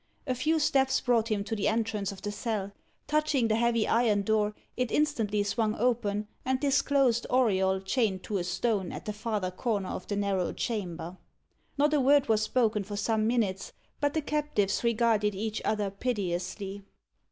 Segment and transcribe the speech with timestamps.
[0.25, 2.71] A few steps brought him to the entrance of the cell.
[3.05, 8.43] Touching the heavy iron door, it instantly swung open, and disclosed Auriol chained to a
[8.43, 11.17] stone at the farther corner of the narrow chamber.
[11.77, 16.81] Not a word was spoken for some minutes, but the captives regarded each other piteously.